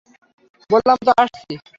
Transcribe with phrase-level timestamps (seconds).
[0.69, 1.53] বললাম তো আসছি।